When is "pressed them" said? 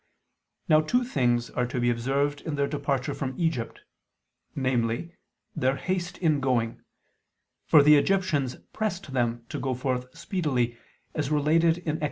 8.73-9.45